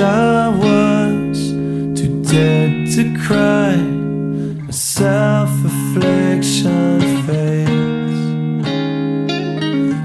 I 0.00 0.48
was 0.48 1.50
too 1.98 2.22
dead 2.22 2.86
to 2.92 3.02
cry. 3.26 3.74
A 4.68 4.72
self-affliction 4.72 7.00
fades. 7.26 8.18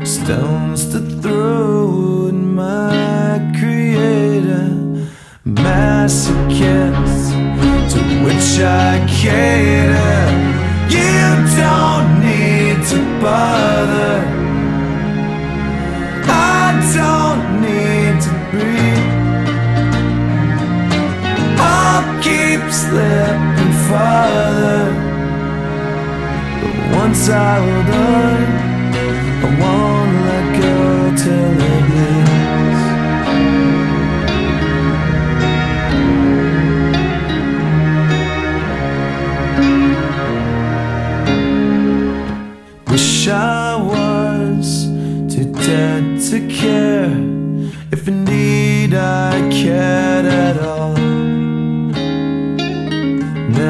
Stones 0.10 0.86
to 0.94 1.00
throw 1.22 2.28
at 2.30 2.34
my 2.34 3.38
creator. 3.60 4.70
Masochists 5.46 7.32
to 7.92 8.00
which 8.24 8.60
I 8.62 9.06
cater. 9.08 10.26
You 10.90 11.46
don't 11.56 12.20
need 12.20 12.82
to 12.88 12.98
bother. 13.22 13.73
Slipping 22.94 23.74
farther. 23.90 24.86
But 26.62 26.76
once 27.02 27.24
I 27.30 27.54
hold 27.64 27.90
on, 28.20 28.42
I 29.46 29.50
won't 29.62 30.14
let 30.28 30.46
go 30.62 30.78
till 31.24 31.56
it 31.72 31.84
bleeds. 31.90 32.84
Wish 42.92 43.28
I 43.28 43.76
was 43.92 44.68
too 45.34 45.48
dead 45.68 46.04
to 46.30 46.38
care 46.62 47.16
if 47.92 48.02
indeed 48.08 48.92
I 48.94 49.50
cared 49.50 50.26
at 50.26 50.58
all. 50.62 51.03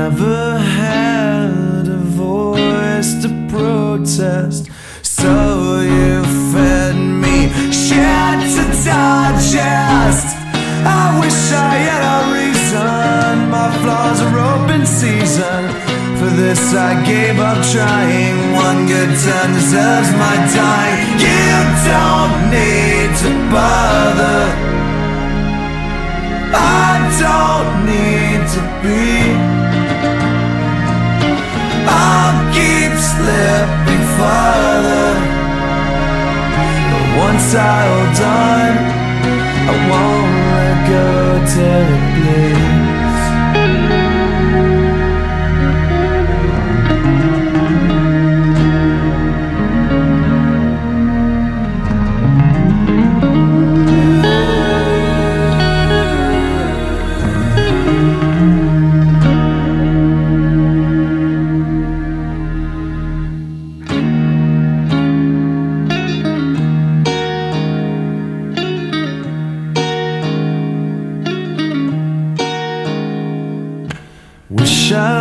Never 0.03 0.59
had 0.59 1.87
a 1.87 1.95
voice 1.95 3.13
to 3.23 3.29
protest, 3.47 4.69
so 5.01 5.79
you 5.79 6.21
fed 6.51 6.97
me 7.23 7.47
shit 7.71 8.39
to 8.55 8.63
digest. 8.83 10.27
I 10.83 11.03
wish 11.21 11.39
I 11.55 11.75
had 11.87 12.03
a 12.15 12.19
reason. 12.35 13.49
My 13.49 13.71
flaws 13.79 14.19
are 14.25 14.39
open 14.51 14.85
season. 14.85 15.71
For 16.19 16.31
this 16.35 16.75
I 16.75 17.01
gave 17.05 17.39
up 17.39 17.63
trying. 17.71 18.35
One 18.51 18.85
good 18.85 19.11
turn 19.23 19.53
deserves 19.55 20.11
my 20.19 20.35
time. 20.51 20.99
You 21.23 21.55
don't 21.87 22.35
need 22.51 23.09
to 23.23 23.31
bother. 23.55 24.41
I 26.51 26.91
don't 27.23 27.85
need 27.87 28.41
to 28.55 28.61
be. 28.83 29.32
I 37.55 37.85
hold 37.85 38.19
on, 38.41 38.73
I 39.69 39.75
won't 39.89 40.33
let 40.53 40.77
go 40.89 41.05
till 41.53 41.87
it 41.95 42.03
bleeds. 42.15 42.82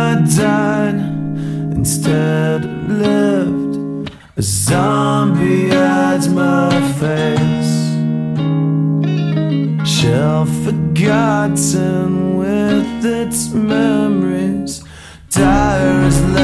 I 0.03 0.15
died 0.37 0.99
instead 1.79 2.65
of 2.65 2.89
lived. 2.89 4.11
A 4.35 4.41
zombie 4.41 5.69
hides 5.69 6.27
my 6.27 6.71
face. 7.01 7.75
Shell 9.87 10.45
forgotten 10.65 12.37
with 12.37 13.05
its 13.05 13.49
memories. 13.53 14.83
tires. 15.29 16.15
as 16.15 16.42